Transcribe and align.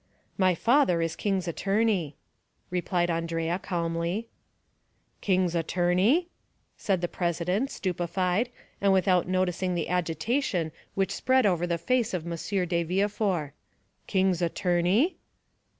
"My 0.35 0.55
father 0.55 0.99
is 1.03 1.15
king's 1.15 1.47
attorney," 1.47 2.15
replied 2.71 3.11
Andrea 3.11 3.59
calmly. 3.59 4.29
50179m 5.21 5.21
"King's 5.21 5.53
attorney?" 5.53 6.27
said 6.75 7.01
the 7.01 7.07
president, 7.07 7.69
stupefied, 7.69 8.49
and 8.81 8.91
without 8.93 9.27
noticing 9.27 9.75
the 9.75 9.89
agitation 9.89 10.71
which 10.95 11.13
spread 11.13 11.45
over 11.45 11.67
the 11.67 11.77
face 11.77 12.15
of 12.15 12.25
M. 12.25 12.35
de 12.67 12.81
Villefort; 12.81 13.53
"king's 14.07 14.41
attorney?" 14.41 15.17